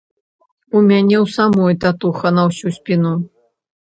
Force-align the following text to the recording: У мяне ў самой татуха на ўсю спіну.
У 0.77 0.81
мяне 0.87 1.15
ў 1.23 1.35
самой 1.35 1.73
татуха 1.85 2.27
на 2.39 2.47
ўсю 2.51 2.67
спіну. 2.79 3.13